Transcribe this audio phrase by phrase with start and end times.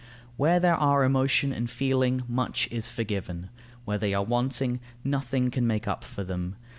[0.35, 3.51] Where there are emotion and feeling, much is forgiven;
[3.85, 6.55] where they are wanting, nothing can make up for them.